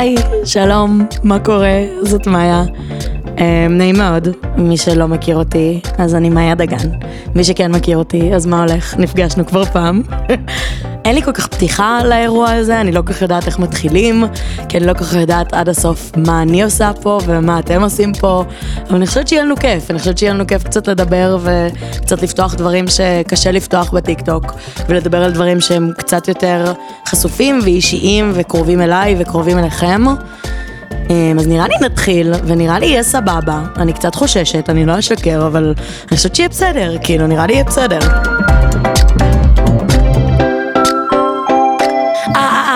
היי, 0.00 0.14
שלום, 0.44 1.06
מה 1.24 1.38
קורה? 1.38 1.84
זאת 2.02 2.26
מאיה. 2.26 2.62
Um, 3.40 3.42
נעים 3.70 3.96
מאוד, 3.96 4.28
מי 4.56 4.76
שלא 4.76 5.08
מכיר 5.08 5.36
אותי, 5.36 5.80
אז 5.98 6.14
אני 6.14 6.28
מאיה 6.28 6.54
דגן. 6.54 6.90
מי 7.34 7.44
שכן 7.44 7.72
מכיר 7.72 7.96
אותי, 7.96 8.34
אז 8.34 8.46
מה 8.46 8.60
הולך? 8.62 8.94
נפגשנו 8.98 9.46
כבר 9.46 9.64
פעם. 9.64 10.02
אין 11.04 11.14
לי 11.14 11.22
כל 11.22 11.32
כך 11.32 11.46
פתיחה 11.46 12.00
לאירוע 12.04 12.50
הזה, 12.50 12.80
אני 12.80 12.92
לא 12.92 13.02
כל 13.06 13.12
כך 13.12 13.22
יודעת 13.22 13.46
איך 13.46 13.58
מתחילים, 13.58 14.24
כי 14.68 14.78
אני 14.78 14.86
לא 14.86 14.92
כל 14.92 15.04
כך 15.04 15.14
יודעת 15.14 15.54
עד 15.54 15.68
הסוף 15.68 16.12
מה 16.16 16.42
אני 16.42 16.62
עושה 16.62 16.90
פה 17.02 17.18
ומה 17.26 17.58
אתם 17.58 17.82
עושים 17.82 18.12
פה, 18.12 18.44
אבל 18.88 18.96
אני 18.96 19.06
חושבת 19.06 19.28
שיהיה 19.28 19.44
לנו 19.44 19.56
כיף, 19.56 19.90
אני 19.90 19.98
חושבת 19.98 20.18
שיהיה 20.18 20.34
לנו 20.34 20.46
כיף 20.46 20.64
קצת 20.64 20.88
לדבר 20.88 21.38
וקצת 21.42 22.22
לפתוח 22.22 22.54
דברים 22.54 22.84
שקשה 22.88 23.50
לפתוח 23.50 23.90
בטיקטוק, 23.90 24.52
ולדבר 24.88 25.24
על 25.24 25.32
דברים 25.32 25.60
שהם 25.60 25.92
קצת 25.98 26.28
יותר 26.28 26.72
חשופים 27.08 27.58
ואישיים 27.62 28.32
וקרובים 28.34 28.80
אליי 28.80 29.16
וקרובים 29.18 29.58
אליכם. 29.58 30.04
אמ, 31.10 31.38
אז 31.38 31.48
נראה 31.48 31.68
לי 31.68 31.74
נתחיל, 31.86 32.32
ונראה 32.46 32.78
לי 32.78 32.86
יהיה 32.86 33.02
סבבה. 33.02 33.60
אני 33.76 33.92
קצת 33.92 34.14
חוששת, 34.14 34.70
אני 34.70 34.86
לא 34.86 34.98
אשקר, 34.98 35.46
אבל 35.46 35.74
אני 36.08 36.16
חושבת 36.16 36.34
שיהיה 36.34 36.48
בסדר, 36.48 36.96
כאילו, 37.02 37.26
נראה 37.26 37.46
לי 37.46 37.52
יהיה 37.52 37.64
בסדר. 37.64 37.98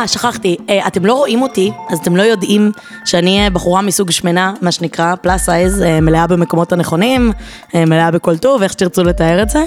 אה, 0.05 0.09
אה, 0.09 0.09
אה, 0.09 0.09
שכחתי, 0.09 0.57
אה, 0.71 0.87
אתם 0.87 1.07
לא 1.07 1.15
רואים 1.15 1.43
אותי, 1.43 1.73
אז 1.91 1.99
אתם 1.99 2.17
לא 2.17 2.23
יודעים 2.23 2.73
שאני 3.05 3.51
בחורה 3.53 3.83
מסוג 3.83 4.11
שמנה, 4.11 4.53
מה 4.61 4.73
שנקרא, 4.73 5.15
פלאס 5.15 5.45
סייז, 5.45 5.85
מלאה 6.03 6.27
במקומות 6.27 6.73
הנכונים, 6.73 7.33
מלאה 7.75 8.11
בכל 8.11 8.39
טוב, 8.39 8.63
איך 8.63 8.73
שתרצו 8.73 9.05
לתאר 9.05 9.43
את 9.43 9.51
זה. 9.51 9.65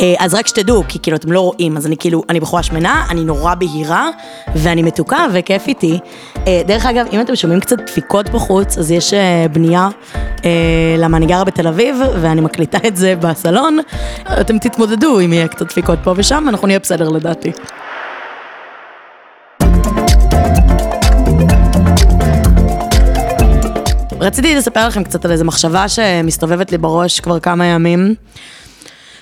אה, 0.00 0.14
אז 0.18 0.34
רק 0.34 0.46
שתדעו, 0.46 0.84
כי 0.88 0.98
כאילו 0.98 1.16
אתם 1.16 1.32
לא 1.32 1.40
רואים, 1.40 1.76
אז 1.76 1.86
אני 1.86 1.96
כאילו, 1.96 2.22
אני 2.28 2.40
בחורה 2.40 2.62
שמנה, 2.62 3.04
אני 3.10 3.24
נורא 3.24 3.54
בהירה, 3.54 4.08
ואני 4.54 4.82
מתוקה 4.82 5.26
וכיף 5.32 5.66
איתי. 5.66 5.98
אה, 6.46 6.62
דרך 6.66 6.86
אגב, 6.86 7.06
אם 7.12 7.20
אתם 7.20 7.36
שומעים 7.36 7.60
קצת 7.60 7.76
דפיקות 7.80 8.28
בחוץ, 8.28 8.78
אז 8.78 8.90
יש 8.90 9.14
אה, 9.14 9.46
בנייה, 9.52 9.88
למה 10.98 11.16
אני 11.16 11.26
גרה 11.26 11.44
בתל 11.44 11.68
אביב, 11.68 11.96
ואני 12.20 12.40
מקליטה 12.40 12.78
את 12.86 12.96
זה 12.96 13.14
בסלון. 13.16 13.78
אתם 14.40 14.58
תתמודדו 14.58 15.20
אם 15.20 15.32
יהיה 15.32 15.48
קצת 15.48 15.66
דפיקות 15.66 15.98
פה 16.04 16.14
ושם, 16.16 16.44
אנחנו 16.48 16.66
נהיה 16.66 16.78
בסדר 16.78 17.08
לדעתי. 17.08 17.52
רציתי 24.20 24.54
לספר 24.54 24.88
לכם 24.88 25.04
קצת 25.04 25.24
על 25.24 25.32
איזו 25.32 25.44
מחשבה 25.44 25.88
שמסתובבת 25.88 26.72
לי 26.72 26.78
בראש 26.78 27.20
כבר 27.20 27.40
כמה 27.40 27.66
ימים. 27.66 28.14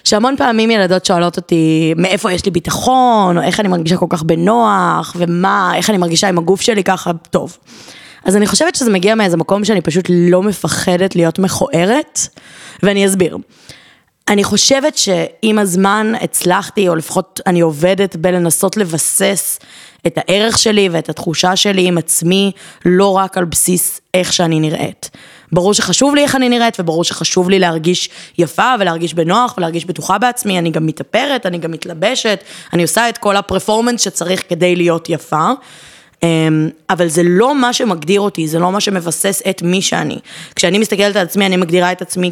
שהמון 0.05 0.35
פעמים 0.37 0.71
ילדות 0.71 1.05
שואלות 1.05 1.37
אותי 1.37 1.95
מאיפה 1.97 2.33
יש 2.33 2.45
לי 2.45 2.51
ביטחון, 2.51 3.39
או 3.39 3.43
איך 3.43 3.61
אני 3.61 3.69
מרגישה 3.69 3.97
כל 3.97 4.07
כך 4.09 4.23
בנוח, 4.23 5.17
ומה, 5.19 5.73
איך 5.77 5.91
אני 5.91 5.99
מרגישה 5.99 6.29
עם 6.29 6.39
הגוף 6.39 6.61
שלי 6.61 6.85
ככה 6.85 7.11
טוב. 7.31 7.59
אז 8.25 8.37
אני 8.37 8.47
חושבת 8.47 8.75
שזה 8.75 8.91
מגיע 8.91 9.15
מאיזה 9.15 9.37
מקום 9.37 9.65
שאני 9.65 9.81
פשוט 9.81 10.05
לא 10.09 10.43
מפחדת 10.43 11.17
להיות 11.17 11.39
מכוערת, 11.39 12.21
ואני 12.83 13.07
אסביר. 13.07 13.37
אני 14.29 14.45
חושבת 14.45 14.99
שעם 14.99 15.59
הזמן 15.59 16.13
הצלחתי, 16.21 16.89
או 16.89 16.95
לפחות 16.95 17.41
אני 17.47 17.61
עובדת 17.61 18.17
בלנסות 18.17 18.77
לבסס 18.77 19.59
את 20.07 20.19
הערך 20.19 20.59
שלי 20.59 20.89
ואת 20.93 21.09
התחושה 21.09 21.57
שלי 21.57 21.89
עם 21.89 21.99
עצמי, 21.99 22.53
לא 22.85 23.17
רק 23.17 23.39
על 23.39 23.45
בסיס 23.45 24.01
איך 24.15 24.33
שאני 24.33 24.61
נראית. 24.61 25.11
ברור 25.53 25.75
שחשוב 25.75 26.15
לי 26.15 26.23
איך 26.23 26.37
אני 26.37 26.49
נראית, 26.49 26.81
וברור 26.81 27.05
שחשוב 27.05 27.51
לי 27.51 27.59
להרגיש 27.59 28.11
יפה 28.39 28.75
ולהרגיש 28.81 29.15
בנוח 29.15 29.55
ולהרגיש 29.59 29.85
בטוחה 29.85 30.19
בעצמי, 30.19 30.59
אני 30.59 30.71
גם 30.71 30.87
מתאפרת, 30.87 31.47
אני 31.47 31.59
גם 31.59 31.71
מתלבשת, 31.71 32.45
אני 32.73 32.83
עושה 32.83 33.09
את 33.09 33.19
כל 33.19 33.37
הפרפורמנס 33.37 34.01
שצריך 34.01 34.43
כדי 34.49 34.77
להיות 34.77 35.11
יפה. 35.11 35.51
אמ, 36.23 36.69
אבל 36.91 37.09
זה 37.09 37.23
לא 37.25 37.55
מה 37.55 37.73
שמגדיר 37.73 38.21
אותי, 38.21 38.49
זה 38.49 38.59
לא 38.59 38.73
מה 38.73 38.81
שמבסס 38.81 39.43
את 39.51 39.63
מי 39.63 39.83
שאני. 39.83 40.19
כשאני 40.57 40.79
מסתכלת 40.79 41.17
על 41.17 41.23
עצמי, 41.23 41.47
אני 41.47 41.57
מגדירה 41.57 41.93
את 41.93 42.03
עצמי 42.03 42.31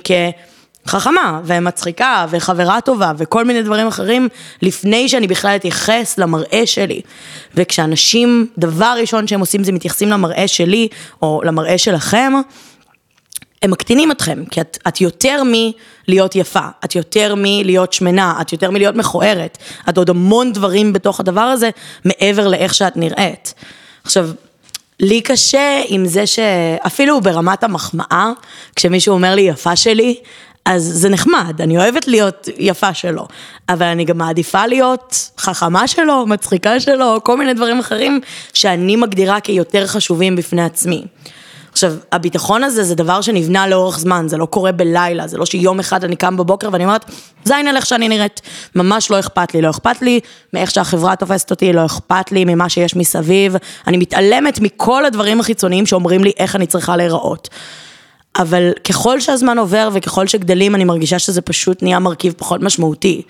כחכמה 0.86 1.40
ומצחיקה 1.44 2.26
וחברה 2.30 2.80
טובה 2.80 3.12
וכל 3.16 3.44
מיני 3.44 3.62
דברים 3.62 3.86
אחרים, 3.86 4.28
לפני 4.62 5.08
שאני 5.08 5.26
בכלל 5.26 5.56
אתייחס 5.56 6.18
למראה 6.18 6.62
שלי. 6.66 7.00
וכשאנשים, 7.54 8.46
דבר 8.58 8.94
ראשון 9.00 9.26
שהם 9.26 9.40
עושים 9.40 9.64
זה 9.64 9.72
מתייחסים 9.72 10.08
למראה 10.08 10.48
שלי 10.48 10.88
או 11.22 11.40
למראה 11.44 11.78
שלכם, 11.78 12.32
הם 13.62 13.70
מקטינים 13.70 14.10
אתכם, 14.10 14.44
כי 14.50 14.60
את, 14.60 14.78
את 14.88 15.00
יותר 15.00 15.42
מלהיות 15.44 16.36
יפה, 16.36 16.66
את 16.84 16.94
יותר 16.94 17.34
מלהיות 17.36 17.92
שמנה, 17.92 18.38
את 18.40 18.52
יותר 18.52 18.70
מלהיות 18.70 18.94
מכוערת, 18.94 19.58
את 19.88 19.98
עוד 19.98 20.10
המון 20.10 20.52
דברים 20.52 20.92
בתוך 20.92 21.20
הדבר 21.20 21.40
הזה, 21.40 21.70
מעבר 22.04 22.48
לאיך 22.48 22.74
שאת 22.74 22.96
נראית. 22.96 23.54
עכשיו, 24.04 24.30
לי 25.00 25.20
קשה 25.20 25.82
עם 25.88 26.06
זה 26.06 26.26
שאפילו 26.26 27.20
ברמת 27.20 27.64
המחמאה, 27.64 28.30
כשמישהו 28.76 29.14
אומר 29.14 29.34
לי 29.34 29.42
יפה 29.42 29.76
שלי, 29.76 30.16
אז 30.64 30.82
זה 30.82 31.08
נחמד, 31.08 31.60
אני 31.60 31.78
אוהבת 31.78 32.08
להיות 32.08 32.48
יפה 32.58 32.94
שלו, 32.94 33.26
אבל 33.68 33.86
אני 33.86 34.04
גם 34.04 34.18
מעדיפה 34.18 34.66
להיות 34.66 35.30
חכמה 35.38 35.88
שלו, 35.88 36.26
מצחיקה 36.26 36.80
שלו, 36.80 37.20
כל 37.24 37.36
מיני 37.36 37.54
דברים 37.54 37.78
אחרים 37.78 38.20
שאני 38.54 38.96
מגדירה 38.96 39.40
כיותר 39.40 39.86
חשובים 39.86 40.36
בפני 40.36 40.64
עצמי. 40.64 41.04
עכשיו, 41.72 41.94
הביטחון 42.12 42.64
הזה 42.64 42.84
זה 42.84 42.94
דבר 42.94 43.20
שנבנה 43.20 43.66
לאורך 43.68 43.98
זמן, 43.98 44.28
זה 44.28 44.36
לא 44.36 44.46
קורה 44.46 44.72
בלילה, 44.72 45.26
זה 45.26 45.38
לא 45.38 45.46
שיום 45.46 45.80
אחד 45.80 46.04
אני 46.04 46.16
קם 46.16 46.36
בבוקר 46.36 46.68
ואני 46.72 46.84
אומרת, 46.84 47.04
זין 47.44 47.66
על 47.66 47.76
איך 47.76 47.86
שאני 47.86 48.08
נראית. 48.08 48.40
ממש 48.74 49.10
לא 49.10 49.18
אכפת 49.18 49.54
לי, 49.54 49.62
לא 49.62 49.70
אכפת 49.70 50.02
לי 50.02 50.20
מאיך 50.52 50.70
שהחברה 50.70 51.16
תופסת 51.16 51.50
אותי, 51.50 51.72
לא 51.72 51.86
אכפת 51.86 52.32
לי 52.32 52.44
ממה 52.44 52.68
שיש 52.68 52.96
מסביב, 52.96 53.56
אני 53.86 53.96
מתעלמת 53.96 54.60
מכל 54.60 55.04
הדברים 55.04 55.40
החיצוניים 55.40 55.86
שאומרים 55.86 56.24
לי 56.24 56.32
איך 56.38 56.56
אני 56.56 56.66
צריכה 56.66 56.96
להיראות. 56.96 57.48
אבל 58.38 58.72
ככל 58.84 59.20
שהזמן 59.20 59.58
עובר 59.58 59.88
וככל 59.92 60.26
שגדלים, 60.26 60.74
אני 60.74 60.84
מרגישה 60.84 61.18
שזה 61.18 61.42
פשוט 61.42 61.82
נהיה 61.82 61.98
מרכיב 61.98 62.34
פחות 62.36 62.60
משמעותי. 62.60 63.22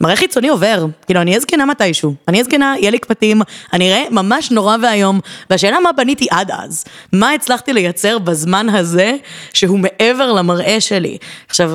מראה 0.00 0.16
חיצוני 0.16 0.48
עובר, 0.48 0.86
כאילו 1.06 1.20
אני 1.20 1.30
אהיה 1.30 1.40
זקנה 1.40 1.66
מתישהו, 1.66 2.14
אני 2.28 2.36
אהיה 2.36 2.44
זקנה, 2.44 2.74
יהיה 2.78 2.90
לי 2.90 2.98
קפטים, 2.98 3.42
אני 3.72 3.92
אראה 3.92 4.10
ממש 4.10 4.50
נורא 4.50 4.76
ואיום, 4.82 5.20
והשאלה 5.50 5.80
מה 5.80 5.92
בניתי 5.92 6.26
עד 6.30 6.50
אז, 6.50 6.84
מה 7.12 7.32
הצלחתי 7.32 7.72
לייצר 7.72 8.18
בזמן 8.18 8.68
הזה 8.68 9.12
שהוא 9.52 9.78
מעבר 9.78 10.32
למראה 10.32 10.80
שלי. 10.80 11.18
עכשיו, 11.48 11.72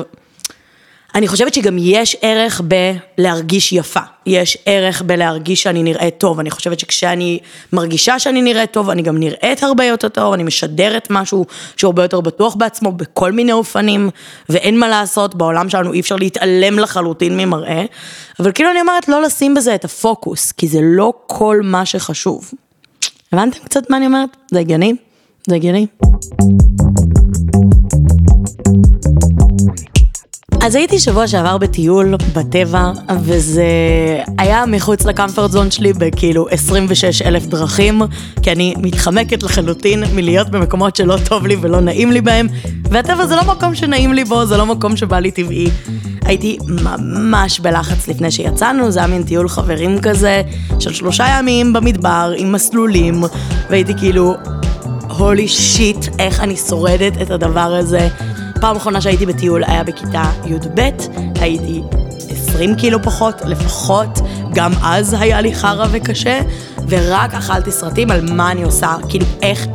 אני 1.16 1.28
חושבת 1.28 1.54
שגם 1.54 1.76
יש 1.78 2.16
ערך 2.22 2.60
בלהרגיש 3.18 3.72
יפה, 3.72 4.00
יש 4.26 4.58
ערך 4.66 5.02
בלהרגיש 5.02 5.62
שאני 5.62 5.82
נראית 5.82 6.18
טוב, 6.18 6.40
אני 6.40 6.50
חושבת 6.50 6.80
שכשאני 6.80 7.38
מרגישה 7.72 8.18
שאני 8.18 8.42
נראית 8.42 8.70
טוב, 8.70 8.90
אני 8.90 9.02
גם 9.02 9.18
נראית 9.18 9.62
הרבה 9.62 9.84
יותר 9.84 10.08
טוב, 10.08 10.32
אני 10.32 10.42
משדרת 10.42 11.08
משהו 11.10 11.46
שהוא 11.76 11.88
הרבה 11.88 12.04
יותר 12.04 12.20
בטוח 12.20 12.54
בעצמו 12.54 12.92
בכל 12.92 13.32
מיני 13.32 13.52
אופנים, 13.52 14.10
ואין 14.48 14.78
מה 14.78 14.88
לעשות, 14.88 15.34
בעולם 15.34 15.68
שלנו 15.68 15.92
אי 15.92 16.00
אפשר 16.00 16.16
להתעלם 16.16 16.78
לחלוטין 16.78 17.36
ממראה, 17.36 17.84
אבל 18.40 18.52
כאילו 18.52 18.70
אני 18.70 18.80
אומרת 18.80 19.08
לא 19.08 19.22
לשים 19.22 19.54
בזה 19.54 19.74
את 19.74 19.84
הפוקוס, 19.84 20.52
כי 20.52 20.68
זה 20.68 20.80
לא 20.82 21.12
כל 21.26 21.60
מה 21.64 21.86
שחשוב. 21.86 22.50
הבנתם 23.32 23.58
קצת 23.64 23.90
מה 23.90 23.96
אני 23.96 24.06
אומרת? 24.06 24.36
זה 24.50 24.60
הגיוני? 24.60 24.94
זה 25.46 25.54
הגיוני? 25.54 25.86
אז 30.66 30.74
הייתי 30.74 30.98
שבוע 30.98 31.26
שעבר 31.26 31.58
בטיול 31.58 32.14
בטבע, 32.34 32.92
וזה 33.20 33.64
היה 34.38 34.66
מחוץ 34.66 35.04
לקמפרט 35.04 35.50
זון 35.50 35.70
שלי 35.70 35.92
בכאילו 35.92 36.46
26 36.50 37.22
אלף 37.22 37.46
דרכים, 37.46 38.02
כי 38.42 38.52
אני 38.52 38.74
מתחמקת 38.78 39.42
לחלוטין 39.42 40.04
מלהיות 40.14 40.48
במקומות 40.48 40.96
שלא 40.96 41.16
טוב 41.28 41.46
לי 41.46 41.56
ולא 41.60 41.80
נעים 41.80 42.12
לי 42.12 42.20
בהם, 42.20 42.46
והטבע 42.90 43.26
זה 43.26 43.36
לא 43.36 43.42
מקום 43.44 43.74
שנעים 43.74 44.12
לי 44.12 44.24
בו, 44.24 44.46
זה 44.46 44.56
לא 44.56 44.66
מקום 44.66 44.96
שבא 44.96 45.18
לי 45.18 45.30
טבעי. 45.30 45.70
הייתי 46.24 46.58
ממש 46.68 47.60
בלחץ 47.60 48.08
לפני 48.08 48.30
שיצאנו, 48.30 48.90
זה 48.90 48.98
היה 48.98 49.08
מין 49.08 49.22
טיול 49.22 49.48
חברים 49.48 50.00
כזה, 50.00 50.42
של 50.78 50.92
שלושה 50.92 51.26
ימים 51.38 51.72
במדבר, 51.72 52.32
עם 52.36 52.52
מסלולים, 52.52 53.24
והייתי 53.70 53.94
כאילו, 53.98 54.34
הולי 55.18 55.48
שיט, 55.48 56.06
איך 56.18 56.40
אני 56.40 56.56
שורדת 56.56 57.22
את 57.22 57.30
הדבר 57.30 57.60
הזה. 57.60 58.08
פעם 58.60 58.76
אחרונה 58.76 59.00
שהייתי 59.00 59.26
בטיול 59.26 59.64
היה 59.66 59.84
בכיתה 59.84 60.30
י"ב, 60.46 60.90
הייתי 61.40 61.82
20 62.30 62.74
קילו 62.74 63.02
פחות, 63.02 63.34
לפחות, 63.44 64.18
גם 64.54 64.72
אז 64.82 65.16
היה 65.18 65.40
לי 65.40 65.54
חרא 65.54 65.86
וקשה, 65.90 66.40
ורק 66.88 67.34
אכלתי 67.34 67.72
סרטים 67.72 68.10
על 68.10 68.32
מה 68.32 68.50
אני 68.50 68.62
עושה, 68.62 68.96
כאילו 69.08 69.26
איך, 69.42 69.66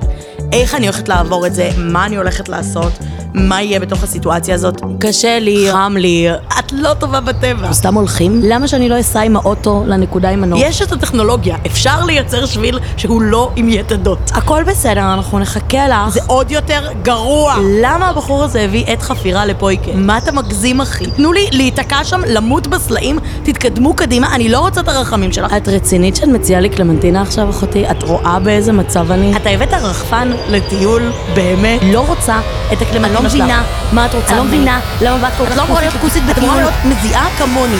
איך 0.53 0.75
אני 0.75 0.87
הולכת 0.87 1.09
לעבור 1.09 1.47
את 1.47 1.53
זה, 1.55 1.69
מה 1.77 2.05
אני 2.05 2.15
הולכת 2.17 2.49
לעשות, 2.49 2.91
מה 3.33 3.61
יהיה 3.61 3.79
בתוך 3.79 4.03
הסיטואציה 4.03 4.55
הזאת. 4.55 4.81
קשה 4.99 5.39
לי, 5.39 5.67
חם 5.71 5.95
לי, 5.97 6.27
את 6.59 6.71
לא 6.71 6.93
טובה 6.93 7.19
בטבע. 7.19 7.73
סתם 7.73 7.95
הולכים? 7.95 8.41
למה 8.43 8.67
שאני 8.67 8.89
לא 8.89 8.99
אסע 8.99 9.21
עם 9.21 9.35
האוטו 9.35 9.83
לנקודה 9.87 10.29
עם 10.29 10.41
מנוף? 10.41 10.59
יש 10.63 10.81
את 10.81 10.91
הטכנולוגיה, 10.91 11.57
אפשר 11.65 12.05
לייצר 12.05 12.45
שביל 12.45 12.79
שהוא 12.97 13.21
לא 13.21 13.51
עם 13.55 13.69
יתדות. 13.69 14.31
הכל 14.33 14.63
בסדר, 14.63 15.13
אנחנו 15.13 15.39
נחכה 15.39 15.87
לך. 15.87 16.09
זה 16.09 16.19
עוד 16.27 16.51
יותר 16.51 16.87
גרוע. 17.01 17.55
למה 17.81 18.07
הבחור 18.09 18.43
הזה 18.43 18.61
הביא 18.61 18.83
עת 18.87 19.01
חפירה 19.01 19.45
לפויקה? 19.45 19.91
מה 19.95 20.17
אתה 20.17 20.31
מגזים, 20.31 20.81
אחי? 20.81 21.05
תנו 21.05 21.33
לי 21.33 21.47
להיתקע 21.51 22.03
שם, 22.03 22.21
למות 22.27 22.67
בסלעים, 22.67 23.19
תתקדמו 23.43 23.93
קדימה, 23.93 24.35
אני 24.35 24.49
לא 24.49 24.59
רוצה 24.59 24.81
את 24.81 24.87
הרחמים 24.87 25.31
שלך. 25.31 25.53
את 25.57 25.67
רצינית 25.67 26.15
שאת 26.15 26.27
מציעה 26.27 26.61
לי 26.61 26.69
קלמנטינה 26.69 27.21
עכשיו, 27.21 27.49
אחותי? 27.49 27.91
את 27.91 28.03
רואה 28.03 28.39
באיזה 28.39 28.71
מצב 28.71 29.11
אני? 29.11 29.35
אתה 29.35 29.49
הבאת 29.49 29.73
רחפן 29.73 30.31
לטיול, 30.49 31.11
באמת? 31.35 31.81
לא 31.83 32.05
רוצה 32.07 32.39
את 32.73 32.81
הקלמנטינה 32.81 33.20
לא. 33.23 33.27
מבינה 33.29 33.63
מה 33.91 34.05
את 34.05 34.13
רוצה 34.13 34.27
אני 34.29 34.37
לא. 34.37 34.43
מבינה 34.43 34.79
למה 35.01 35.17
באת 35.17 35.33
כל 35.37 35.43
את 35.43 35.49
כך 35.49 35.57
לא 35.57 35.63
אמורה 35.63 35.81
להיות 35.81 35.93
כוסית 36.01 36.23
את 36.31 36.37
אמורה. 36.37 36.55
להיות 36.55 36.73
מזיעה 36.85 37.27
כמוני. 37.37 37.75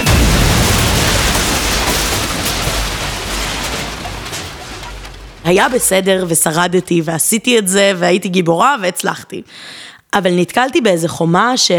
היה 5.44 5.70
בסדר 5.70 6.26
ושרדתי 6.28 7.02
ועשיתי 7.06 7.58
את 7.58 7.68
זה 7.68 7.94
והייתי 7.98 8.30
גיבורה 8.30 8.76
והצלחתי. 8.82 9.42
אבל 10.14 10.32
נתקלתי 10.40 10.82
באיזה 10.82 11.08
חומה 11.08 11.58
ש... 11.58 11.72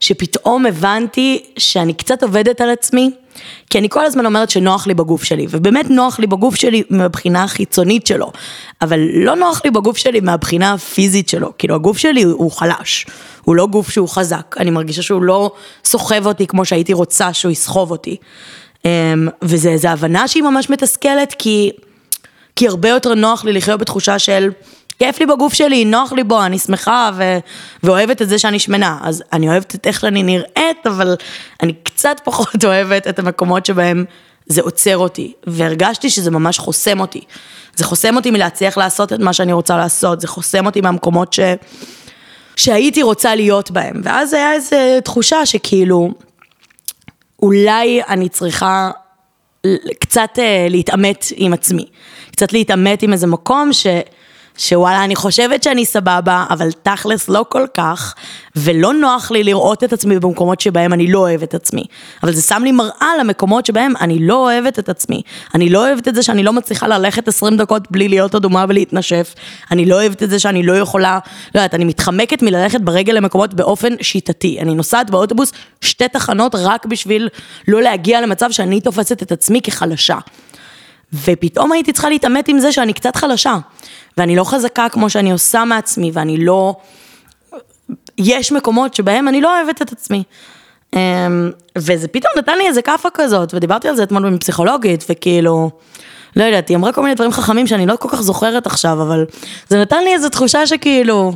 שפתאום 0.00 0.66
הבנתי 0.66 1.42
שאני 1.58 1.94
קצת 1.94 2.22
עובדת 2.22 2.60
על 2.60 2.70
עצמי, 2.70 3.10
כי 3.70 3.78
אני 3.78 3.88
כל 3.88 4.04
הזמן 4.04 4.26
אומרת 4.26 4.50
שנוח 4.50 4.86
לי 4.86 4.94
בגוף 4.94 5.24
שלי, 5.24 5.46
ובאמת 5.50 5.90
נוח 5.90 6.18
לי 6.18 6.26
בגוף 6.26 6.54
שלי 6.54 6.82
מהבחינה 6.90 7.44
החיצונית 7.44 8.06
שלו, 8.06 8.32
אבל 8.82 9.00
לא 9.14 9.36
נוח 9.36 9.60
לי 9.64 9.70
בגוף 9.70 9.96
שלי 9.96 10.20
מהבחינה 10.20 10.72
הפיזית 10.72 11.28
שלו, 11.28 11.52
כאילו 11.58 11.74
הגוף 11.74 11.98
שלי 11.98 12.22
הוא 12.22 12.50
חלש, 12.50 13.06
הוא 13.44 13.56
לא 13.56 13.66
גוף 13.66 13.90
שהוא 13.90 14.08
חזק, 14.08 14.56
אני 14.60 14.70
מרגישה 14.70 15.02
שהוא 15.02 15.22
לא 15.22 15.52
סוחב 15.84 16.26
אותי 16.26 16.46
כמו 16.46 16.64
שהייתי 16.64 16.92
רוצה 16.92 17.32
שהוא 17.32 17.52
יסחוב 17.52 17.90
אותי. 17.90 18.16
אמ, 18.84 19.28
וזה 19.42 19.70
איזו 19.70 19.88
הבנה 19.88 20.28
שהיא 20.28 20.42
ממש 20.42 20.70
מתסכלת, 20.70 21.34
כי... 21.38 21.70
כי 22.56 22.68
הרבה 22.68 22.88
יותר 22.88 23.14
נוח 23.14 23.44
לי 23.44 23.52
לחיות 23.52 23.80
בתחושה 23.80 24.18
של 24.18 24.50
כיף 24.98 25.20
לי 25.20 25.26
בגוף 25.26 25.54
שלי, 25.54 25.84
נוח 25.84 26.12
לי 26.12 26.24
בו, 26.24 26.44
אני 26.44 26.58
שמחה 26.58 27.10
ו... 27.16 27.38
ואוהבת 27.82 28.22
את 28.22 28.28
זה 28.28 28.38
שאני 28.38 28.58
שמנה. 28.58 28.98
אז 29.02 29.22
אני 29.32 29.48
אוהבת 29.48 29.74
את 29.74 29.86
איך 29.86 30.00
שאני 30.00 30.22
נראית, 30.22 30.86
אבל 30.86 31.16
אני 31.62 31.72
קצת 31.82 32.20
פחות 32.24 32.64
אוהבת 32.64 33.06
את 33.06 33.18
המקומות 33.18 33.66
שבהם 33.66 34.04
זה 34.46 34.62
עוצר 34.62 34.98
אותי. 34.98 35.32
והרגשתי 35.46 36.10
שזה 36.10 36.30
ממש 36.30 36.58
חוסם 36.58 37.00
אותי. 37.00 37.20
זה 37.76 37.84
חוסם 37.84 38.16
אותי 38.16 38.30
מלהצליח 38.30 38.78
לעשות 38.78 39.12
את 39.12 39.18
מה 39.18 39.32
שאני 39.32 39.52
רוצה 39.52 39.76
לעשות, 39.76 40.20
זה 40.20 40.28
חוסם 40.28 40.66
אותי 40.66 40.80
מהמקומות 40.80 41.32
ש... 41.32 41.40
שהייתי 42.56 43.02
רוצה 43.02 43.34
להיות 43.34 43.70
בהם. 43.70 44.00
ואז 44.04 44.32
היה 44.32 44.52
איזו 44.52 44.76
תחושה 45.04 45.46
שכאילו, 45.46 46.10
אולי 47.42 48.00
אני 48.08 48.28
צריכה 48.28 48.90
קצת 50.00 50.30
אה, 50.38 50.66
להתעמת 50.70 51.26
עם 51.36 51.52
עצמי. 51.52 51.86
קצת 52.30 52.52
להתעמת 52.52 53.02
עם 53.02 53.12
איזה 53.12 53.26
מקום 53.26 53.72
ש... 53.72 53.86
שוואלה, 54.58 55.04
אני 55.04 55.16
חושבת 55.16 55.62
שאני 55.62 55.84
סבבה, 55.84 56.46
אבל 56.50 56.68
תכלס 56.82 57.28
לא 57.28 57.44
כל 57.48 57.66
כך, 57.74 58.14
ולא 58.56 58.94
נוח 58.94 59.30
לי 59.30 59.44
לראות 59.44 59.84
את 59.84 59.92
עצמי 59.92 60.18
במקומות 60.18 60.60
שבהם 60.60 60.92
אני 60.92 61.12
לא 61.12 61.18
אוהבת 61.18 61.48
את 61.48 61.54
עצמי. 61.54 61.84
אבל 62.22 62.32
זה 62.32 62.42
שם 62.42 62.62
לי 62.64 62.72
מראה 62.72 63.10
למקומות 63.20 63.66
שבהם 63.66 63.92
אני 64.00 64.26
לא 64.26 64.34
אוהבת 64.34 64.78
את 64.78 64.88
עצמי. 64.88 65.22
אני 65.54 65.68
לא 65.68 65.86
אוהבת 65.86 66.08
את 66.08 66.14
זה 66.14 66.22
שאני 66.22 66.42
לא 66.42 66.52
מצליחה 66.52 66.88
ללכת 66.88 67.28
20 67.28 67.56
דקות 67.56 67.90
בלי 67.90 68.08
להיות 68.08 68.34
אדומה 68.34 68.64
ולהתנשף. 68.68 69.34
אני 69.70 69.86
לא 69.86 69.94
אוהבת 69.94 70.22
את 70.22 70.30
זה 70.30 70.38
שאני 70.38 70.62
לא 70.62 70.72
יכולה, 70.72 71.18
לא 71.54 71.60
יודעת, 71.60 71.74
אני 71.74 71.84
מתחמקת 71.84 72.42
מללכת 72.42 72.80
ברגל 72.80 73.12
למקומות 73.12 73.54
באופן 73.54 73.92
שיטתי. 74.00 74.58
אני 74.60 74.74
נוסעת 74.74 75.10
באוטובוס 75.10 75.52
שתי 75.80 76.08
תחנות 76.08 76.54
רק 76.54 76.86
בשביל 76.86 77.28
לא 77.68 77.82
להגיע 77.82 78.20
למצב 78.20 78.50
שאני 78.50 78.80
תופסת 78.80 79.22
את 79.22 79.32
עצמי 79.32 79.60
כחלשה. 79.62 80.18
ופתאום 81.24 81.72
הייתי 81.72 81.92
צריכה 81.92 82.08
להתעמת 82.08 82.48
עם 82.48 82.58
זה 82.58 82.72
שאני 82.72 82.92
קצת 82.92 83.16
חלשה, 83.16 83.56
ואני 84.16 84.36
לא 84.36 84.44
חזקה 84.44 84.88
כמו 84.88 85.10
שאני 85.10 85.32
עושה 85.32 85.64
מעצמי, 85.64 86.10
ואני 86.14 86.44
לא... 86.44 86.74
יש 88.18 88.52
מקומות 88.52 88.94
שבהם 88.94 89.28
אני 89.28 89.40
לא 89.40 89.56
אוהבת 89.56 89.82
את 89.82 89.92
עצמי. 89.92 90.22
אמ, 90.94 91.50
וזה 91.78 92.08
פתאום 92.08 92.32
נתן 92.38 92.58
לי 92.58 92.66
איזה 92.66 92.82
כאפה 92.82 93.08
כזאת, 93.14 93.54
ודיברתי 93.54 93.88
על 93.88 93.96
זה 93.96 94.02
אתמול 94.02 94.26
עם 94.26 94.38
פסיכולוגית, 94.38 95.04
וכאילו, 95.10 95.70
לא 96.36 96.44
יודעת, 96.44 96.68
היא 96.68 96.76
אמרה 96.76 96.92
כל 96.92 97.02
מיני 97.02 97.14
דברים 97.14 97.32
חכמים 97.32 97.66
שאני 97.66 97.86
לא 97.86 97.96
כל 97.96 98.08
כך 98.08 98.20
זוכרת 98.20 98.66
עכשיו, 98.66 99.02
אבל 99.02 99.24
זה 99.68 99.80
נתן 99.80 100.04
לי 100.04 100.14
איזו 100.14 100.28
תחושה 100.28 100.66
שכאילו, 100.66 101.32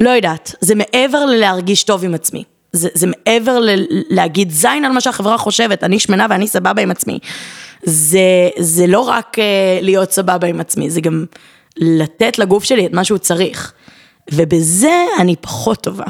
לא 0.00 0.10
יודעת, 0.10 0.54
זה 0.60 0.74
מעבר 0.74 1.24
ללהרגיש 1.24 1.84
טוב 1.84 2.04
עם 2.04 2.14
עצמי. 2.14 2.44
זה, 2.72 2.88
זה 2.94 3.06
מעבר 3.06 3.58
ל- 3.58 3.86
להגיד 4.10 4.50
זין 4.50 4.84
על 4.84 4.92
מה 4.92 5.00
שהחברה 5.00 5.38
חושבת, 5.38 5.84
אני 5.84 5.98
שמנה 5.98 6.26
ואני 6.30 6.48
סבבה 6.48 6.82
עם 6.82 6.90
עצמי. 6.90 7.18
זה, 7.84 8.48
זה 8.58 8.86
לא 8.86 9.00
רק 9.00 9.38
אה, 9.38 9.78
להיות 9.82 10.12
סבבה 10.12 10.46
עם 10.46 10.60
עצמי, 10.60 10.90
זה 10.90 11.00
גם 11.00 11.24
לתת 11.76 12.38
לגוף 12.38 12.64
שלי 12.64 12.86
את 12.86 12.92
מה 12.92 13.04
שהוא 13.04 13.18
צריך. 13.18 13.72
ובזה 14.32 15.06
אני 15.18 15.36
פחות 15.40 15.82
טובה. 15.82 16.04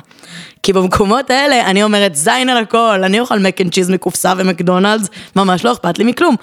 כי 0.63 0.73
במקומות 0.73 1.31
האלה 1.31 1.67
אני 1.67 1.83
אומרת 1.83 2.15
זין 2.15 2.49
על 2.49 2.57
הכל, 2.57 3.01
אני 3.05 3.21
אוכל 3.21 3.39
mac 3.39 3.61
and 3.61 3.73
cheese 3.73 3.91
מקופסה 3.91 4.33
ומקדונלדס, 4.37 5.09
ממש 5.37 5.65
לא 5.65 5.73
אכפת 5.73 5.99
לי 5.99 6.05
מכלום. 6.05 6.37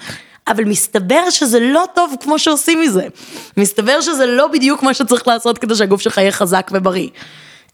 אבל 0.48 0.64
מסתבר 0.64 1.30
שזה 1.30 1.60
לא 1.60 1.84
טוב 1.94 2.14
כמו 2.20 2.38
שעושים 2.38 2.80
מזה. 2.80 3.06
מסתבר 3.56 4.00
שזה 4.00 4.26
לא 4.26 4.48
בדיוק 4.48 4.82
מה 4.82 4.94
שצריך 4.94 5.28
לעשות 5.28 5.58
כדי 5.58 5.74
שהגוף 5.74 6.00
שלך 6.00 6.18
יהיה 6.18 6.32
חזק 6.32 6.70
ובריא. 6.74 7.08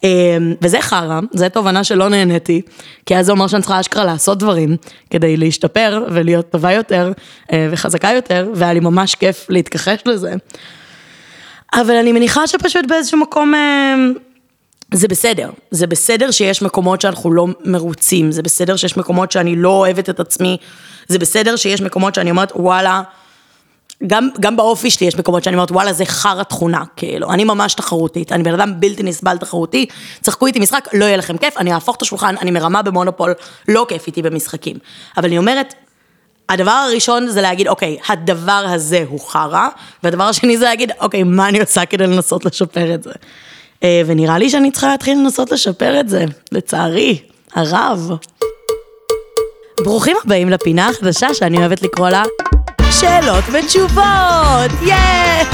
אמ, 0.05 0.55
וזה 0.63 0.81
חרא, 0.81 1.21
זו 1.33 1.49
תובנה 1.49 1.85
שלא 1.85 2.09
נהניתי, 2.09 2.63
כי 3.07 3.17
אז 3.17 3.27
זה 3.27 3.33
אומר 3.33 3.47
שאני 3.47 3.63
צריכה 3.63 3.81
אשכרה 3.81 4.05
לעשות 4.05 4.39
דברים 4.39 4.77
כדי 5.11 5.37
להשתפר 5.37 6.05
ולהיות 6.11 6.51
טובה 6.51 6.73
יותר 6.73 7.13
אה, 7.53 7.69
וחזקה 7.71 8.11
יותר, 8.15 8.51
והיה 8.55 8.73
לי 8.73 8.81
ממש 8.81 9.15
כיף 9.15 9.47
להתכחש 9.49 9.99
לזה. 10.07 10.35
אבל 11.75 11.95
אני 11.95 12.13
מניחה 12.13 12.47
שפשוט 12.47 12.85
באיזשהו 12.89 13.19
מקום 13.19 13.55
אה, 13.55 13.95
זה 14.95 15.09
בסדר. 15.09 15.51
זה 15.71 15.87
בסדר 15.87 16.31
שיש 16.31 16.63
מקומות 16.63 17.01
שאנחנו 17.01 17.33
לא 17.33 17.47
מרוצים, 17.65 18.33
זה 18.33 18.43
בסדר 18.43 18.77
שיש 18.77 18.97
מקומות 18.97 19.33
שאני 19.33 19.57
לא 19.57 19.69
אוהבת 19.69 20.11
את 20.11 20.21
עצמי, 20.21 20.57
זה 21.09 21.19
בסדר 21.19 21.57
שיש 21.57 21.81
מקומות 21.83 22.15
שאני 22.15 22.31
אומרת 22.31 22.53
וואלה, 22.57 23.03
גם, 24.07 24.29
גם 24.41 24.57
באופי 24.57 24.91
שלי 24.91 25.07
יש 25.07 25.17
מקומות 25.17 25.45
שאני 25.45 25.57
אומרת 25.57 25.71
וואלה 25.71 25.93
זה 25.93 26.05
חרא 26.05 26.43
תכונה, 26.43 26.85
כאילו, 26.97 27.33
אני 27.33 27.45
ממש 27.45 27.75
תחרותית, 27.75 28.33
אני 28.33 28.43
בן 28.43 28.55
אדם 28.55 28.81
בלתי 28.81 29.03
נסבל 29.03 29.37
תחרותי, 29.39 29.87
צחקו 30.21 30.47
איתי 30.47 30.61
משחק, 30.61 30.89
לא 30.93 31.05
יהיה 31.05 31.17
לכם 31.17 31.37
כיף, 31.37 31.57
אני 31.57 31.73
אהפוך 31.73 31.97
את 31.97 32.03
השולחן, 32.03 32.35
אני 32.41 32.51
מרמה 32.51 32.83
במונופול, 32.83 33.35
לא 33.69 33.87
כיף 33.89 34.07
איתי 34.07 34.23
במשחקים. 34.23 34.77
אבל 35.17 35.27
אני 35.27 35.39
אומרת, 35.39 35.75
הדבר 36.49 36.71
הראשון 36.71 37.29
זה 37.29 37.41
להגיד, 37.41 37.69
אוקיי, 37.69 37.97
הדבר 38.09 38.65
הזה 38.69 39.05
הוא 39.09 39.21
חרא, 39.21 39.69
והדבר 40.03 40.25
השני 40.25 40.57
זה 40.57 40.65
להגיד, 40.65 40.93
אוקיי, 41.01 41.23
מה 41.23 41.49
אני 41.49 41.61
עושה 41.61 41.85
כדי 41.85 42.07
לנסות 42.07 42.45
לשפר 42.45 42.95
את 42.95 43.03
זה? 43.03 43.13
אה, 43.83 44.03
ונראה 44.07 44.39
לי 44.39 44.51
שאני 44.51 44.71
צריכה 44.71 44.89
להתחיל 44.89 45.19
לנסות 45.19 45.53
לשפר 45.53 46.01
את 46.01 46.09
זה, 46.09 46.25
לצערי, 46.53 47.19
הרב. 47.55 48.11
ברוכים 49.85 50.17
הבאים 50.25 50.49
לפינה 50.49 50.89
החדשה 50.89 51.35
שאני 51.35 51.59
אוהבת 51.59 51.83
לקרוא 51.83 52.09
לה 52.09 52.23
שאלות 52.91 53.45
ותשובות, 53.53 54.71
יש! 54.83 55.47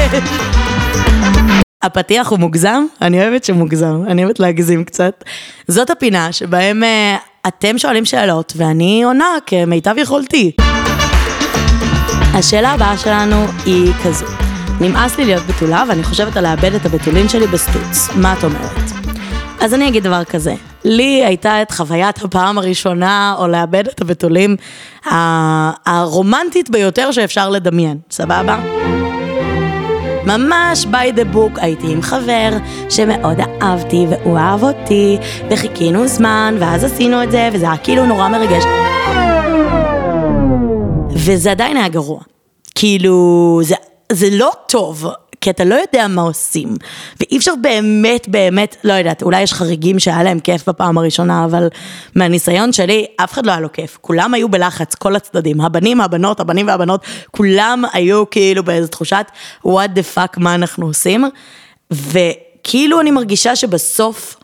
הפתיח 1.82 2.28
הוא 2.28 2.38
מוגזם? 2.38 2.84
אני 3.02 3.22
אוהבת 3.22 3.44
שמוגזם, 3.44 4.00
אני 4.06 4.24
אוהבת 4.24 4.40
להגזים 4.40 4.84
קצת. 4.84 5.24
זאת 5.68 5.90
הפינה 5.90 6.32
שבהם 6.32 6.84
אה, 6.84 7.16
אתם 7.48 7.78
שואלים 7.78 8.04
שאלות 8.04 8.52
ואני 8.56 9.02
עונה 9.04 9.26
כמיטב 9.46 9.94
יכולתי. 9.98 10.52
השאלה 12.34 12.70
הבאה 12.70 12.98
שלנו 12.98 13.46
היא 13.66 13.92
כזו, 14.04 14.26
נמאס 14.80 15.18
לי 15.18 15.24
להיות 15.24 15.42
בתולה 15.46 15.84
ואני 15.88 16.02
חושבת 16.02 16.36
על 16.36 16.44
לאבד 16.44 16.74
את 16.74 16.86
הבתולין 16.86 17.28
שלי 17.28 17.46
בסטוץ, 17.46 18.08
מה 18.16 18.34
את 18.38 18.44
אומרת? 18.44 18.90
אז 19.60 19.74
אני 19.74 19.88
אגיד 19.88 20.02
דבר 20.02 20.24
כזה, 20.24 20.54
לי 20.84 21.24
הייתה 21.24 21.62
את 21.62 21.70
חוויית 21.70 22.24
הפעם 22.24 22.58
הראשונה, 22.58 23.34
או 23.38 23.48
לאבד 23.48 23.88
את 23.88 24.00
הבתולים, 24.00 24.56
הרומנטית 25.86 26.70
ביותר 26.70 27.12
שאפשר 27.12 27.50
לדמיין, 27.50 27.98
סבבה? 28.10 28.58
ממש 30.26 30.84
by 30.84 31.16
the 31.16 31.34
book 31.34 31.60
הייתי 31.60 31.92
עם 31.92 32.02
חבר 32.02 32.50
שמאוד 32.90 33.38
אהבתי 33.62 34.06
והוא 34.10 34.38
אהב 34.38 34.62
אותי 34.62 35.18
וחיכינו 35.50 36.08
זמן 36.08 36.56
ואז 36.60 36.84
עשינו 36.84 37.22
את 37.22 37.30
זה 37.30 37.48
וזה 37.52 37.64
היה 37.64 37.76
כאילו 37.76 38.06
נורא 38.06 38.28
מרגש 38.28 38.64
וזה 41.10 41.50
עדיין 41.50 41.76
היה 41.76 41.88
גרוע. 41.88 42.20
כאילו, 42.74 43.60
זה, 43.62 43.74
זה 44.12 44.26
לא 44.32 44.50
טוב, 44.66 45.06
כי 45.44 45.50
אתה 45.50 45.64
לא 45.64 45.74
יודע 45.74 46.08
מה 46.08 46.22
עושים. 46.22 46.68
ואי 47.20 47.36
אפשר 47.36 47.52
באמת, 47.62 48.28
באמת, 48.28 48.76
לא 48.84 48.92
יודעת, 48.92 49.22
אולי 49.22 49.42
יש 49.42 49.52
חריגים 49.52 49.98
שהיה 49.98 50.22
להם 50.22 50.40
כיף 50.40 50.68
בפעם 50.68 50.98
הראשונה, 50.98 51.44
אבל 51.44 51.68
מהניסיון 52.14 52.72
שלי, 52.72 53.06
אף 53.16 53.32
אחד 53.32 53.46
לא 53.46 53.50
היה 53.50 53.60
לו 53.60 53.72
כיף. 53.72 53.98
כולם 54.00 54.34
היו 54.34 54.48
בלחץ, 54.48 54.94
כל 54.94 55.16
הצדדים. 55.16 55.60
הבנים, 55.60 56.00
הבנות, 56.00 56.40
הבנים 56.40 56.66
והבנות, 56.66 57.04
כולם 57.30 57.84
היו 57.92 58.30
כאילו 58.30 58.64
באיזו 58.64 58.88
תחושת, 58.88 59.26
what 59.66 59.90
the 59.94 60.16
fuck, 60.16 60.34
מה 60.36 60.54
אנחנו 60.54 60.86
עושים? 60.86 61.24
וכאילו 61.90 63.00
אני 63.00 63.10
מרגישה 63.10 63.56
שבסוף... 63.56 64.36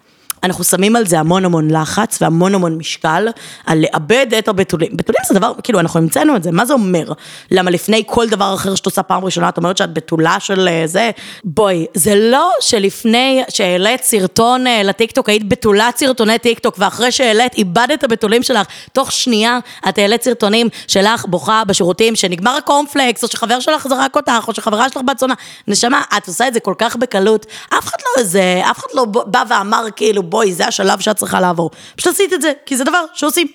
אנחנו 0.42 0.64
שמים 0.64 0.96
על 0.96 1.06
זה 1.06 1.18
המון 1.18 1.44
המון 1.44 1.70
לחץ 1.70 2.18
והמון 2.22 2.54
המון 2.54 2.78
משקל, 2.78 3.28
על 3.66 3.78
לאבד 3.78 4.26
את 4.38 4.48
הבתולים. 4.48 4.96
בתולים 4.96 5.22
זה 5.28 5.34
דבר, 5.34 5.52
כאילו, 5.62 5.80
אנחנו 5.80 6.00
המצאנו 6.00 6.36
את 6.36 6.42
זה, 6.42 6.50
מה 6.50 6.66
זה 6.66 6.72
אומר? 6.72 7.12
למה 7.50 7.70
לפני 7.70 8.02
כל 8.06 8.28
דבר 8.28 8.54
אחר 8.54 8.74
שאת 8.74 8.86
עושה 8.86 9.02
פעם 9.02 9.24
ראשונה, 9.24 9.48
את 9.48 9.56
אומרת 9.56 9.76
שאת 9.76 9.94
בתולה 9.94 10.40
של 10.40 10.68
אה, 10.68 10.82
זה? 10.86 11.10
בואי, 11.44 11.86
זה 11.94 12.14
לא 12.14 12.50
שלפני 12.60 13.42
שהעלית 13.48 14.02
סרטון 14.02 14.66
אה, 14.66 14.82
לטיקטוק, 14.82 15.28
היית 15.28 15.48
בתולת 15.48 15.96
סרטוני 15.96 16.38
טיקטוק, 16.38 16.74
ואחרי 16.78 17.12
שהעלית, 17.12 17.54
איבדת 17.54 17.90
את 17.92 18.04
הבתולים 18.04 18.42
שלך, 18.42 18.66
תוך 18.92 19.12
שנייה 19.12 19.58
את 19.88 19.98
העלית 19.98 20.22
סרטונים 20.22 20.68
שלך 20.88 21.24
בוכה 21.26 21.62
בשירותים, 21.66 22.16
שנגמר 22.16 22.56
הקורנפלקס, 22.56 23.22
או 23.22 23.28
שחבר 23.28 23.60
שלך 23.60 23.88
זרק 23.88 24.16
אותך, 24.16 24.44
או 24.48 24.54
שחברה 24.54 24.88
שלך 24.88 25.02
בת 25.06 25.18
זונה. 25.18 25.34
נשמה, 25.68 26.02
את 26.16 26.28
עושה 26.28 26.48
את 26.48 26.54
זה 26.54 26.60
כל 26.60 26.74
כך 26.78 26.96
בקלות, 26.96 27.46
אף 27.78 27.86
אחד 27.86 27.98
לא 28.00 28.22
איזה, 28.22 28.62
אף 28.70 28.78
אחד 28.78 28.88
לא 28.94 29.04
בא 29.04 29.42
ואמר 29.48 29.84
כאילו, 29.96 30.22
בואי, 30.30 30.54
זה 30.54 30.66
השלב 30.66 31.00
שאת 31.00 31.16
צריכה 31.16 31.40
לעבור. 31.40 31.70
פשוט 31.96 32.12
עשית 32.12 32.32
את 32.32 32.42
זה, 32.42 32.52
כי 32.66 32.76
זה 32.76 32.84
דבר 32.84 33.04
שעושים. 33.14 33.46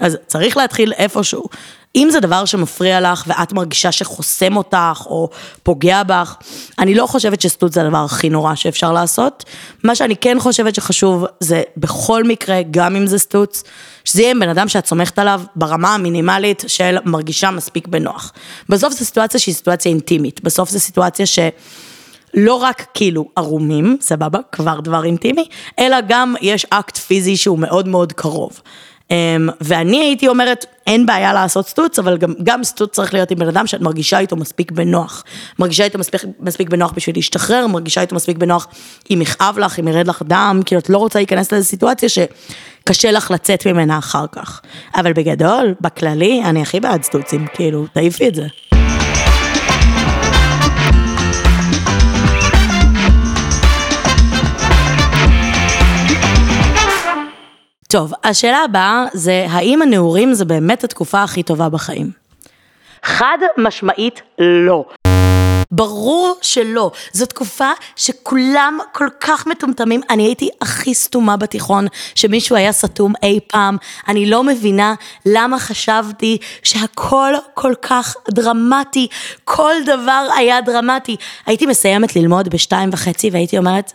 אז 0.00 0.16
צריך 0.26 0.56
להתחיל 0.56 0.92
איפשהו. 0.92 1.44
אם 1.96 2.08
זה 2.10 2.20
דבר 2.20 2.44
שמפריע 2.44 3.00
לך 3.00 3.24
ואת 3.26 3.52
מרגישה 3.52 3.92
שחוסם 3.92 4.56
אותך 4.56 5.02
או 5.06 5.28
פוגע 5.62 6.02
בך, 6.02 6.36
אני 6.78 6.94
לא 6.94 7.06
חושבת 7.06 7.40
שסטוץ 7.40 7.74
זה 7.74 7.80
הדבר 7.80 8.04
הכי 8.04 8.28
נורא 8.28 8.54
שאפשר 8.54 8.92
לעשות. 8.92 9.44
מה 9.84 9.94
שאני 9.94 10.16
כן 10.16 10.36
חושבת 10.40 10.74
שחשוב 10.74 11.24
זה 11.40 11.62
בכל 11.76 12.24
מקרה, 12.24 12.60
גם 12.70 12.96
אם 12.96 13.06
זה 13.06 13.18
סטוץ, 13.18 13.62
שזה 14.04 14.22
יהיה 14.22 14.30
עם 14.30 14.40
בן 14.40 14.48
אדם 14.48 14.68
שאת 14.68 14.86
סומכת 14.86 15.18
עליו 15.18 15.40
ברמה 15.56 15.94
המינימלית 15.94 16.64
של 16.66 16.96
מרגישה 17.04 17.50
מספיק 17.50 17.88
בנוח. 17.88 18.32
בסוף 18.68 18.92
זו 18.92 19.04
סיטואציה 19.04 19.40
שהיא 19.40 19.54
סיטואציה 19.54 19.90
אינטימית, 19.90 20.40
בסוף 20.44 20.70
זו 20.70 20.80
סיטואציה 20.80 21.26
ש... 21.26 21.38
לא 22.34 22.54
רק 22.54 22.86
כאילו 22.94 23.28
ערומים, 23.36 23.96
סבבה, 24.00 24.38
כבר 24.52 24.80
דבר 24.80 25.04
אינטימי, 25.04 25.44
אלא 25.78 25.96
גם 26.08 26.34
יש 26.40 26.66
אקט 26.70 26.96
פיזי 26.96 27.36
שהוא 27.36 27.58
מאוד 27.58 27.88
מאוד 27.88 28.12
קרוב. 28.12 28.60
אמ, 29.10 29.48
ואני 29.60 30.00
הייתי 30.00 30.28
אומרת, 30.28 30.66
אין 30.86 31.06
בעיה 31.06 31.32
לעשות 31.32 31.68
סטוץ, 31.68 31.98
אבל 31.98 32.16
גם, 32.16 32.34
גם 32.42 32.64
סטוץ 32.64 32.94
צריך 32.94 33.14
להיות 33.14 33.30
עם 33.30 33.38
בן 33.38 33.48
אדם 33.48 33.66
שאת 33.66 33.80
מרגישה 33.80 34.18
איתו 34.18 34.36
מספיק 34.36 34.72
בנוח. 34.72 35.24
מרגישה 35.58 35.84
איתו 35.84 35.98
מספיק, 35.98 36.20
מספיק 36.40 36.68
בנוח 36.68 36.92
בשביל 36.96 37.16
להשתחרר, 37.16 37.66
מרגישה 37.66 38.00
איתו 38.00 38.16
מספיק 38.16 38.36
בנוח 38.36 38.68
אם 39.10 39.22
יכאב 39.22 39.58
לך, 39.58 39.78
אם 39.78 39.88
ירד 39.88 40.08
לך 40.08 40.22
דם, 40.26 40.60
כאילו 40.64 40.80
את 40.80 40.90
לא 40.90 40.98
רוצה 40.98 41.18
להיכנס 41.18 41.52
לאיזו 41.52 41.68
סיטואציה 41.68 42.08
שקשה 42.08 43.10
לך 43.10 43.30
לצאת 43.30 43.66
ממנה 43.66 43.98
אחר 43.98 44.24
כך. 44.32 44.60
אבל 44.94 45.12
בגדול, 45.12 45.74
בכללי, 45.80 46.42
אני 46.44 46.62
הכי 46.62 46.80
בעד 46.80 47.02
סטוצים, 47.02 47.46
כאילו, 47.54 47.86
תעיפי 47.92 48.28
את 48.28 48.34
זה. 48.34 48.46
טוב, 57.90 58.12
השאלה 58.24 58.58
הבאה 58.64 59.04
זה, 59.12 59.46
האם 59.50 59.82
הנעורים 59.82 60.34
זה 60.34 60.44
באמת 60.44 60.84
התקופה 60.84 61.22
הכי 61.22 61.42
טובה 61.42 61.68
בחיים? 61.68 62.10
חד 63.02 63.38
משמעית 63.58 64.22
לא. 64.38 64.84
ברור 65.70 66.38
שלא. 66.42 66.90
זו 67.12 67.26
תקופה 67.26 67.70
שכולם 67.96 68.78
כל 68.92 69.08
כך 69.20 69.46
מטומטמים. 69.46 70.00
אני 70.10 70.22
הייתי 70.22 70.48
הכי 70.60 70.94
סתומה 70.94 71.36
בתיכון, 71.36 71.86
שמישהו 72.14 72.56
היה 72.56 72.72
סתום 72.72 73.12
אי 73.22 73.40
פעם. 73.46 73.76
אני 74.08 74.26
לא 74.26 74.44
מבינה 74.44 74.94
למה 75.26 75.58
חשבתי 75.58 76.38
שהכל 76.62 77.32
כל 77.54 77.74
כך 77.82 78.16
דרמטי. 78.30 79.08
כל 79.44 79.74
דבר 79.86 80.26
היה 80.36 80.60
דרמטי. 80.60 81.16
הייתי 81.46 81.66
מסיימת 81.66 82.16
ללמוד 82.16 82.48
בשתיים 82.48 82.90
וחצי 82.92 83.30
והייתי 83.30 83.58
אומרת, 83.58 83.92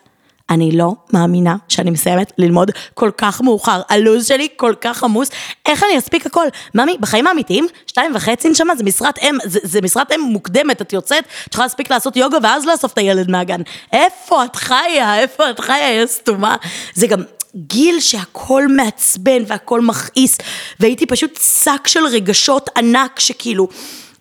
אני 0.50 0.72
לא 0.72 0.94
מאמינה 1.14 1.56
שאני 1.70 1.92
מסיימת 1.92 2.32
ללמוד 2.38 2.72
כל 2.94 3.12
כך 3.18 3.42
מאוחר. 3.42 3.82
הלו"ז 3.90 4.28
שלי 4.28 4.48
כל 4.58 4.74
כך 4.82 5.04
עמוס, 5.04 5.30
איך 5.66 5.84
אני 5.84 5.98
אספיק 5.98 6.26
הכל? 6.26 6.46
ממי, 6.76 6.98
בחיים 7.00 7.28
האמיתיים, 7.28 7.68
שתיים 7.88 8.16
וחצי 8.16 8.50
נשמה, 8.50 8.76
זה 8.76 8.84
משרת 8.84 9.20
אם, 9.20 9.38
זה, 9.44 9.60
זה 9.64 9.82
משרת 9.82 10.12
אם 10.12 10.22
מוקדמת, 10.22 10.82
את 10.82 10.94
יוצאת, 10.94 11.24
את 11.48 11.54
יכולה 11.54 11.66
להספיק 11.66 11.92
לעשות 11.92 12.16
יוגה 12.16 12.38
ואז 12.44 12.66
לאסוף 12.66 12.94
את 12.94 12.98
הילד 12.98 13.32
מהגן. 13.32 13.62
איפה 13.94 14.46
את 14.46 14.56
חיה? 14.56 15.20
איפה 15.20 15.50
את 15.50 15.60
חיה? 15.60 15.92
יא 15.92 16.06
סתומה. 16.06 16.56
זה 16.94 17.08
גם... 17.08 17.24
גיל 17.56 18.00
שהכל 18.00 18.68
מעצבן 18.68 19.44
והכל 19.48 19.82
מכעיס, 19.82 20.38
והייתי 20.80 21.06
פשוט 21.06 21.40
שק 21.64 21.88
של 21.88 22.06
רגשות 22.06 22.70
ענק 22.78 23.20
שכאילו, 23.20 23.68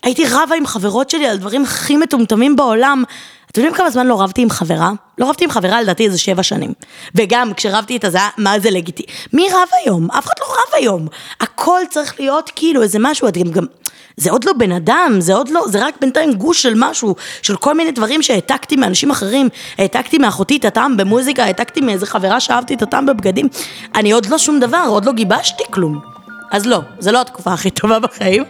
הייתי 0.03 0.25
רבה 0.31 0.55
עם 0.55 0.67
חברות 0.67 1.11
שלי 1.11 1.27
על 1.27 1.37
דברים 1.37 1.63
הכי 1.63 1.97
מטומטמים 1.97 2.57
בעולם, 2.57 3.05
אתם 3.51 3.61
יודעים 3.61 3.77
כמה 3.77 3.91
זמן 3.91 4.07
לא 4.07 4.21
רבתי 4.21 4.43
עם 4.43 4.51
חברה? 4.51 4.93
לא 5.19 5.29
רבתי 5.29 5.45
עם 5.45 5.51
חברה 5.51 5.83
לדעתי 5.83 6.07
איזה 6.07 6.19
שבע 6.19 6.43
שנים. 6.43 6.73
וגם 7.15 7.55
כשרבתי 7.55 7.95
איתה 7.95 8.11
זה 8.11 8.19
היה, 8.19 8.29
מה 8.39 8.59
זה 8.59 8.71
לגיטי? 8.71 9.03
מי 9.33 9.47
רב 9.53 9.69
היום? 9.83 10.11
אף 10.11 10.27
אחד 10.27 10.35
לא 10.41 10.47
רב 10.47 10.75
היום. 10.75 11.07
הכל 11.41 11.81
צריך 11.91 12.21
להיות 12.21 12.51
כאילו 12.57 12.83
איזה 12.83 12.99
משהו, 13.01 13.29
אתם 13.29 13.51
גם... 13.51 13.65
זה 14.17 14.31
עוד 14.31 14.45
לא 14.45 14.53
בן 14.53 14.73
אדם, 14.73 15.17
זה 15.19 15.35
עוד 15.35 15.49
לא, 15.49 15.65
זה 15.69 15.87
רק 15.87 15.95
בינתיים 16.01 16.33
גוש 16.33 16.63
של 16.63 16.73
משהו, 16.77 17.15
של 17.43 17.57
כל 17.57 17.75
מיני 17.75 17.91
דברים 17.91 18.23
שהעתקתי 18.23 18.77
מאנשים 18.77 19.11
אחרים, 19.11 19.49
העתקתי 19.79 20.19
מאחותי 20.19 20.57
את 20.57 20.65
הטעם 20.65 20.97
במוזיקה, 20.97 21.45
העתקתי 21.45 21.81
מאיזה 21.81 22.07
חברה 22.07 22.41
שאהבתי 22.41 22.75
את 22.75 22.83
הטעם 22.83 23.07
בבגדים, 23.07 23.49
אני 23.95 24.13
עוד 24.13 24.27
לא 24.27 24.39
שום 24.39 24.61
דבר, 24.61 24.85
עוד 24.89 25.05
לא 25.05 25.13
גיבשתי 25.13 25.65
כלום. 25.71 26.13
אז 26.53 26.67
לא, 26.67 26.81
זה 26.99 27.13
לא 27.13 27.21
התקופה 27.21 27.53
הכי 27.53 27.71
טובה 27.71 27.99
בחיים. 27.99 28.45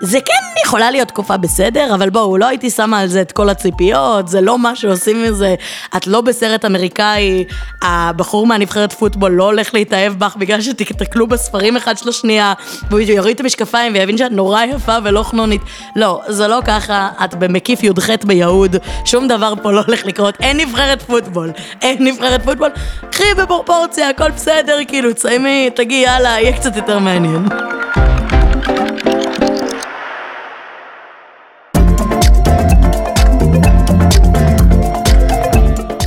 זה 0.00 0.20
כן 0.20 0.62
יכולה 0.64 0.90
להיות 0.90 1.08
תקופה 1.08 1.36
בסדר, 1.36 1.94
אבל 1.94 2.10
בואו, 2.10 2.36
לא 2.38 2.46
הייתי 2.46 2.70
שמה 2.70 3.00
על 3.00 3.08
זה 3.08 3.20
את 3.20 3.32
כל 3.32 3.48
הציפיות, 3.48 4.28
זה 4.28 4.40
לא 4.40 4.58
מה 4.58 4.76
שעושים 4.76 5.22
מזה. 5.22 5.54
את 5.96 6.06
לא 6.06 6.20
בסרט 6.20 6.64
אמריקאי, 6.64 7.44
הבחור 7.82 8.46
מהנבחרת 8.46 8.92
פוטבול 8.92 9.32
לא 9.32 9.44
הולך 9.44 9.74
להתאהב 9.74 10.12
בך 10.12 10.36
בגלל 10.36 10.60
שתקלו 10.60 11.26
בספרים 11.26 11.76
אחד 11.76 11.98
של 11.98 12.08
השנייה, 12.08 12.52
והוא 12.90 13.00
יוריד 13.00 13.34
את 13.34 13.40
המשקפיים 13.40 13.94
ויבין 13.94 14.18
שאת 14.18 14.32
נורא 14.32 14.62
יפה 14.62 14.96
ולא 15.04 15.22
חנונית. 15.22 15.62
לא, 15.96 16.20
זה 16.28 16.48
לא 16.48 16.58
ככה, 16.64 17.08
את 17.24 17.34
במקיף 17.34 17.82
י"ח 17.82 18.10
ביהוד, 18.24 18.76
שום 19.04 19.28
דבר 19.28 19.52
פה 19.62 19.72
לא 19.72 19.82
הולך 19.86 20.06
לקרות, 20.06 20.34
אין 20.40 20.56
נבחרת 20.56 21.02
פוטבול, 21.02 21.50
אין 21.82 21.96
נבחרת 22.00 22.42
פוטבול, 22.42 22.70
קחי 23.10 23.34
בפרופורציה, 23.38 24.08
הכל 24.08 24.30
בסדר, 24.30 24.78
כאילו, 24.88 25.12
תסיימי, 25.12 25.70
תגיעי, 25.74 26.02
יאללה, 26.02 26.28
יהיה 26.28 26.52
קצת 26.52 26.76
יותר. 26.76 26.96
מעניין. 26.98 27.75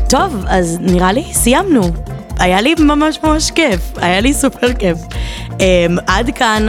טוב, 0.10 0.46
אז 0.48 0.78
נראה 0.82 1.12
לי 1.12 1.24
סיימנו. 1.34 1.82
היה 2.40 2.62
לי 2.62 2.76
ממש 2.80 3.20
ממש 3.24 3.52
כיף, 3.52 3.80
היה 3.98 4.20
לי 4.20 4.34
סופר 4.34 4.74
כיף. 4.74 4.98
Um, 5.48 5.62
עד 6.08 6.30
כאן, 6.36 6.68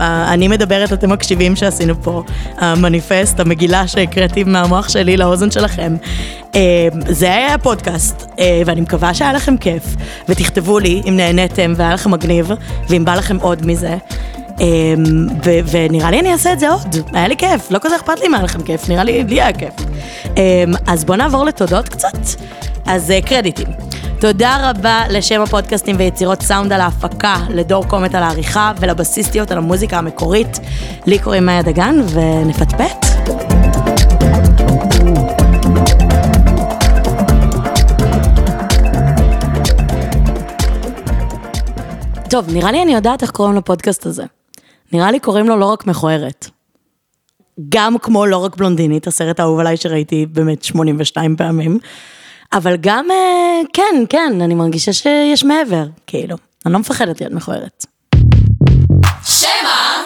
אני 0.00 0.48
מדברת, 0.48 0.92
אתם 0.92 1.12
מקשיבים 1.12 1.56
שעשינו 1.56 2.02
פה, 2.02 2.22
המניפסט, 2.56 3.40
המגילה 3.40 3.86
שהקראתי 3.86 4.44
מהמוח 4.44 4.88
שלי 4.88 5.16
לאוזן 5.16 5.50
שלכם. 5.50 5.96
Um, 6.52 6.54
זה 7.08 7.26
היה 7.26 7.54
הפודקאסט, 7.54 8.22
uh, 8.22 8.38
ואני 8.66 8.80
מקווה 8.80 9.14
שהיה 9.14 9.32
לכם 9.32 9.56
כיף, 9.56 9.84
ותכתבו 10.28 10.78
לי 10.78 11.02
אם 11.08 11.16
נהניתם 11.16 11.72
והיה 11.76 11.94
לכם 11.94 12.10
מגניב, 12.10 12.50
ואם 12.88 13.04
בא 13.04 13.14
לכם 13.14 13.36
עוד 13.36 13.66
מזה. 13.66 13.96
ו- 15.44 15.60
ונראה 15.70 16.10
לי 16.10 16.20
אני 16.20 16.32
אעשה 16.32 16.52
את 16.52 16.60
זה 16.60 16.70
עוד, 16.70 16.96
היה 17.12 17.28
לי 17.28 17.36
כיף, 17.36 17.70
לא 17.70 17.78
כזה 17.82 17.96
אכפת 17.96 18.20
לי 18.20 18.28
מה 18.28 18.36
היה 18.36 18.44
לכם 18.44 18.62
כיף, 18.62 18.88
נראה 18.88 19.04
לי 19.04 19.24
לי 19.24 19.42
היה 19.42 19.52
כיף. 19.52 19.74
Um, 20.24 20.30
אז 20.86 21.04
בואו 21.04 21.18
נעבור 21.18 21.44
לתודות 21.44 21.88
קצת. 21.88 22.18
אז 22.86 23.10
uh, 23.10 23.26
קרדיטים. 23.26 23.68
תודה 24.20 24.70
רבה 24.70 25.02
לשם 25.08 25.40
הפודקאסטים 25.40 25.96
ויצירות 25.98 26.42
סאונד 26.42 26.72
על 26.72 26.80
ההפקה, 26.80 27.36
לדור 27.48 27.84
קומט 27.84 28.14
על 28.14 28.22
העריכה 28.22 28.72
ולבסיסטיות 28.80 29.50
על 29.50 29.58
המוזיקה 29.58 29.98
המקורית. 29.98 30.60
לי 31.06 31.18
קוראים 31.18 31.46
מאיה 31.46 31.62
דגן 31.62 32.00
ונפטפט. 32.12 33.06
טוב, 42.30 42.52
נראה 42.52 42.72
לי 42.72 42.82
אני 42.82 42.94
יודעת 42.94 43.22
איך 43.22 43.30
קוראים 43.30 43.56
לפודקאסט 43.56 44.06
הזה. 44.06 44.39
נראה 44.92 45.10
לי 45.10 45.20
קוראים 45.20 45.48
לו 45.48 45.56
לא 45.56 45.64
רק 45.64 45.86
מכוערת. 45.86 46.48
גם 47.68 47.98
כמו 47.98 48.26
לא 48.26 48.36
רק 48.36 48.56
בלונדינית, 48.56 49.06
הסרט 49.06 49.40
האהוב 49.40 49.58
עליי 49.60 49.76
שראיתי 49.76 50.26
באמת 50.26 50.64
82 50.64 51.36
פעמים. 51.36 51.78
אבל 52.52 52.76
גם, 52.80 53.10
אה, 53.10 53.60
כן, 53.72 54.04
כן, 54.08 54.40
אני 54.40 54.54
מרגישה 54.54 54.92
שיש 54.92 55.44
מעבר, 55.44 55.84
כאילו. 56.06 56.36
אני 56.66 56.72
לא 56.72 56.78
מפחדת 56.78 57.20
להיות 57.20 57.32
מכוערת. 57.32 57.86
שמע! 59.24 59.99